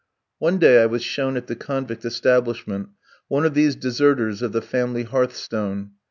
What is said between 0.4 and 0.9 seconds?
day, I